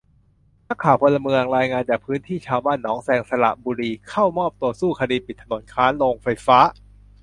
[0.67, 6.59] นักข่าวพลเมืองรายงานจากพื้นที่ ชาวบ้านหนองแซง สระบุรี เข้ามอบตัว สู้คดีปิดถนนค้านโรงไฟฟ้า